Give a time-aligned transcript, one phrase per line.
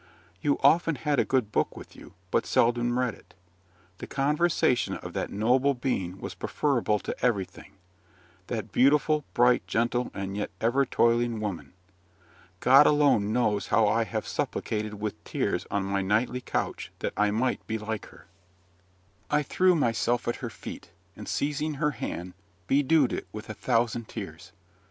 [0.41, 3.35] You often had a good book with you, but seldom read it;
[3.99, 7.73] the conversation of that noble being was preferable to everything,
[8.47, 11.73] that beautiful, bright, gentle, and yet ever toiling woman.
[12.61, 17.29] God alone knows how I have supplicated with tears on my nightly couch, that I
[17.29, 18.25] might be like her."
[19.29, 22.33] I threw myself at her feet, and, seizing her hand,
[22.65, 24.51] bedewed it with a thousand tears.